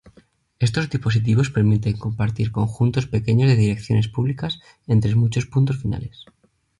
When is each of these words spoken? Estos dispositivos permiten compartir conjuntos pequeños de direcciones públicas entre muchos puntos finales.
Estos 0.65 0.89
dispositivos 0.93 1.51
permiten 1.57 1.99
compartir 2.05 2.51
conjuntos 2.51 3.05
pequeños 3.05 3.49
de 3.49 3.55
direcciones 3.55 4.07
públicas 4.07 4.57
entre 4.87 5.13
muchos 5.13 5.45
puntos 5.45 5.79
finales. 5.79 6.25